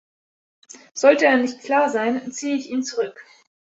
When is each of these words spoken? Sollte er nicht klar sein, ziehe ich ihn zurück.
Sollte 0.95 1.25
er 1.27 1.37
nicht 1.37 1.59
klar 1.59 1.91
sein, 1.91 2.31
ziehe 2.31 2.55
ich 2.55 2.71
ihn 2.71 2.81
zurück. 2.81 3.23